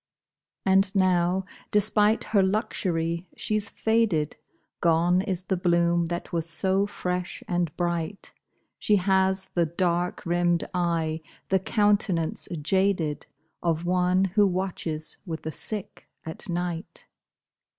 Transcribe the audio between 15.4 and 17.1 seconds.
the sick at night.